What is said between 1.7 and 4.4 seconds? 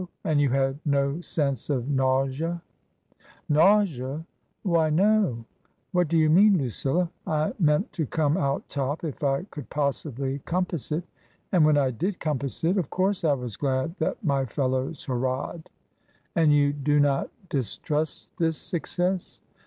nausea?" Nausea?